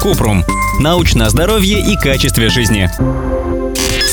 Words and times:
Купрум. 0.00 0.44
Научное 0.80 1.28
здоровье 1.28 1.80
и 1.80 1.96
качестве 1.96 2.48
жизни. 2.48 2.88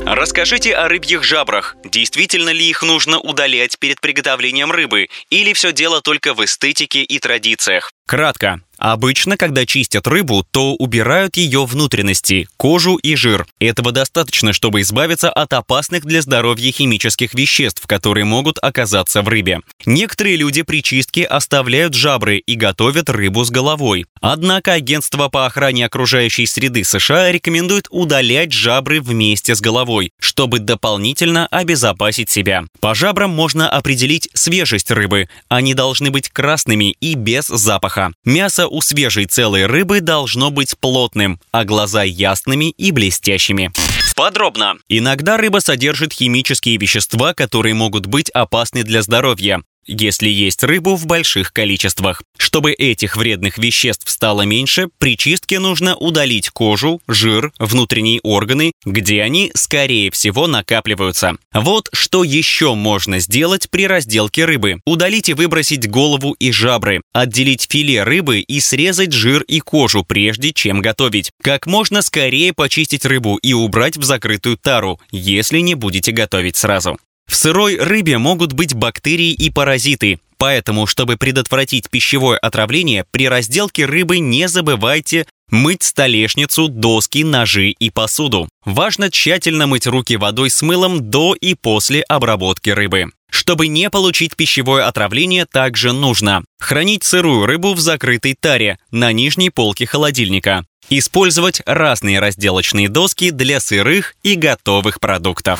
Расскажите 0.06 0.74
о 0.74 0.88
рыбьих 0.88 1.24
жабрах. 1.24 1.76
Действительно 1.86 2.50
ли 2.50 2.70
их 2.70 2.84
нужно 2.84 3.20
удалять 3.20 3.80
перед 3.80 4.02
приготовлением 4.02 4.72
рыбы? 4.72 5.08
Или 5.30 5.54
все 5.54 5.72
дело 5.72 6.02
только 6.02 6.34
в 6.34 6.44
эстетике 6.44 7.04
и 7.04 7.20
традициях? 7.20 7.92
Кратко. 8.06 8.62
Обычно, 8.84 9.38
когда 9.38 9.66
чистят 9.66 10.08
рыбу, 10.08 10.46
то 10.52 10.74
убирают 10.74 11.38
ее 11.38 11.64
внутренности, 11.66 12.50
кожу 12.58 12.98
и 12.98 13.16
жир. 13.16 13.48
Этого 13.62 13.94
достаточно, 13.94 14.52
чтобы 14.52 14.82
избавиться 14.82 15.30
от 15.30 15.54
опасных 15.54 16.04
для 16.04 16.22
здоровья 16.22 16.70
химических 16.70 17.34
веществ, 17.34 17.88
которые 17.88 18.26
могут 18.26 18.60
оказаться 18.62 19.22
в 19.22 19.30
рыбе. 19.30 19.62
Некоторые 19.86 20.36
люди 20.36 20.64
при 20.64 20.84
чистке 20.84 21.24
оставляют 21.24 21.94
жабры 21.94 22.40
и 22.40 22.56
готовят 22.56 23.10
рыбу 23.10 23.46
с 23.46 23.52
головой. 23.52 24.06
Однако 24.20 24.74
агентство 24.74 25.30
по 25.30 25.46
охране 25.46 25.86
окружающей 25.86 26.46
среды 26.46 26.84
США 26.84 27.32
рекомендует 27.32 27.88
удалять 27.90 28.52
жабры 28.52 29.00
вместе 29.00 29.56
с 29.56 29.62
головой, 29.62 30.12
чтобы 30.20 30.60
дополнительно 30.60 31.48
обезопасить 31.48 32.30
себя. 32.30 32.66
По 32.82 32.96
жабрам 32.96 33.30
можно 33.30 33.70
определить 33.70 34.28
свежесть 34.34 34.92
рыбы. 34.92 35.30
Они 35.48 35.74
должны 35.74 36.12
быть 36.12 36.28
красными 36.28 36.92
и 37.00 37.16
без 37.16 37.48
запаха. 37.48 38.12
Мясо 38.26 38.68
у 38.74 38.82
свежей 38.82 39.26
целой 39.26 39.68
рыбы 39.68 40.02
должно 40.02 40.50
быть 40.50 40.76
плотным, 40.80 41.40
а 41.52 41.64
глаза 41.64 42.02
ясными 42.02 42.72
и 42.72 42.92
блестящими. 42.92 43.72
Подробно. 44.16 44.76
Иногда 44.90 45.38
рыба 45.38 45.60
содержит 45.60 46.12
химические 46.12 46.78
вещества, 46.78 47.36
которые 47.36 47.76
могут 47.76 48.08
быть 48.08 48.32
опасны 48.32 48.84
для 48.84 49.04
здоровья 49.04 49.62
если 49.86 50.30
есть 50.30 50.64
рыбу 50.64 50.96
в 50.96 51.06
больших 51.06 51.54
количествах. 51.54 52.24
Чтобы 52.38 52.74
этих 52.74 53.18
вредных 53.18 53.58
веществ 53.58 54.10
стало 54.10 54.44
меньше, 54.44 54.90
при 55.00 55.18
чистке 55.18 55.60
нужно 55.60 55.96
удалить 55.96 56.50
кожу, 56.50 57.02
жир, 57.08 57.52
внутренние 57.60 58.20
органы, 58.22 58.74
где 58.86 59.22
они, 59.22 59.52
скорее 59.56 60.12
всего, 60.12 60.48
накапливаются. 60.48 61.38
Вот 61.54 61.90
что 61.94 62.24
еще 62.24 62.76
можно 62.76 63.20
сделать 63.20 63.70
при 63.70 63.88
разделке 63.88 64.46
рыбы. 64.46 64.82
Удалить 64.86 65.30
и 65.30 65.34
выбросить 65.34 65.90
голову 65.90 66.34
и 66.34 66.52
жабры, 66.52 67.02
отделить 67.14 67.68
филе 67.70 68.04
рыбы 68.04 68.40
и 68.40 68.60
срезать 68.60 69.14
жир 69.14 69.44
и 69.44 69.60
кожу, 69.60 70.04
прежде 70.04 70.52
чем 70.54 70.82
готовить. 70.82 71.32
Как 71.42 71.66
можно 71.66 72.02
скорее 72.02 72.54
почистить 72.54 73.06
рыбу 73.06 73.38
и 73.38 73.54
убрать 73.54 73.98
в 73.98 74.04
закрытую 74.04 74.58
тару, 74.58 75.00
если 75.12 75.60
не 75.60 75.76
будете 75.76 76.12
готовить 76.12 76.58
сразу. 76.58 76.98
В 77.28 77.36
сырой 77.36 77.78
рыбе 77.78 78.18
могут 78.18 78.54
быть 78.54 78.74
бактерии 78.74 79.32
и 79.32 79.50
паразиты, 79.50 80.20
поэтому, 80.38 80.88
чтобы 80.88 81.18
предотвратить 81.18 81.90
пищевое 81.90 82.38
отравление, 82.38 83.06
при 83.12 83.28
разделке 83.28 83.86
рыбы 83.86 84.20
не 84.20 84.48
забывайте 84.48 85.26
мыть 85.50 85.84
столешницу, 85.84 86.68
доски, 86.68 87.24
ножи 87.24 87.70
и 87.70 87.90
посуду. 87.90 88.50
Важно 88.66 89.12
тщательно 89.12 89.68
мыть 89.68 89.88
руки 89.88 90.18
водой 90.18 90.50
с 90.50 90.62
мылом 90.62 91.10
до 91.10 91.36
и 91.36 91.54
после 91.54 92.02
обработки 92.02 92.72
рыбы. 92.72 93.12
Чтобы 93.30 93.68
не 93.68 93.90
получить 93.90 94.36
пищевое 94.36 94.84
отравление, 94.84 95.46
также 95.46 95.92
нужно 95.92 96.44
хранить 96.60 97.04
сырую 97.04 97.46
рыбу 97.46 97.74
в 97.74 97.80
закрытой 97.80 98.36
таре 98.40 98.78
на 98.92 99.12
нижней 99.12 99.50
полке 99.50 99.86
холодильника. 99.86 100.66
Использовать 100.90 101.62
разные 101.66 102.20
разделочные 102.20 102.90
доски 102.90 103.32
для 103.32 103.60
сырых 103.60 104.16
и 104.22 104.36
готовых 104.36 105.00
продуктов. 105.00 105.60